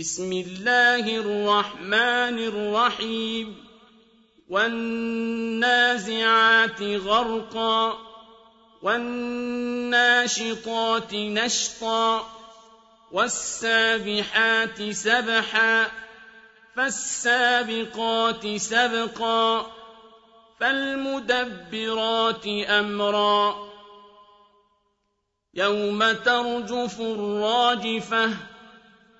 [0.00, 3.64] بسم الله الرحمن الرحيم
[4.48, 6.02] والنازعات
[6.82, 7.98] غرقا
[8.82, 9.94] والناشطات
[11.14, 12.30] نشطا
[13.12, 15.86] والسابحات سبحا
[16.76, 19.66] فالسابقات سبقا
[20.60, 23.70] فالمدبرات أمرا
[25.54, 28.30] يوم ترجف الراجفة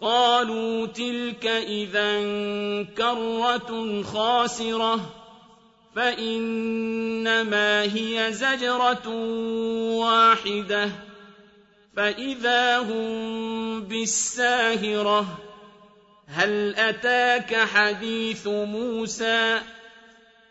[0.00, 2.22] قالوا تلك إذا
[2.96, 5.00] كرة خاسرة
[5.96, 9.08] فإنما هي زجرة
[9.98, 10.90] واحدة
[11.96, 15.38] فإذا هم بالساهرة.
[16.26, 19.60] هل أتاك حديث موسى؟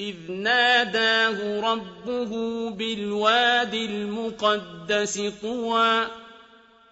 [0.00, 2.30] إذ ناداه ربه
[2.70, 6.06] بالواد المقدس طوى.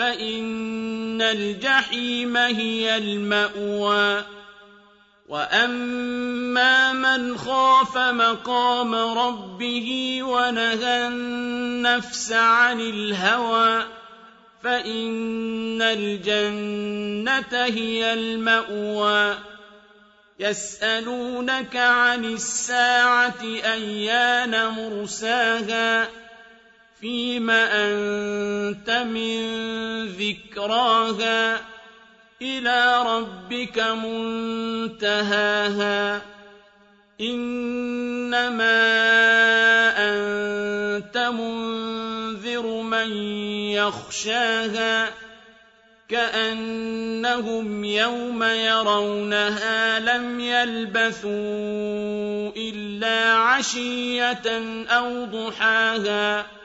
[0.00, 4.24] فإن الجحيم هي المأوى.
[5.28, 13.84] وأما من خاف مقام ربه ونهى النفس عن الهوى
[14.62, 19.38] فإن الجنة هي المأوى.
[20.38, 26.08] يسألونك عن الساعة أيان مرساها؟
[27.00, 29.40] فيم أنت من
[30.06, 31.60] ذكراها
[32.42, 33.78] إلى ربك
[34.98, 35.42] منتهاها
[37.20, 38.80] إنما
[39.98, 43.12] أنت منذر من
[43.72, 45.10] يخشاها
[46.08, 51.30] كأنهم يوم يرونها لم يلبثوا
[52.56, 54.42] إلا عشية
[54.88, 56.59] أو ضحاها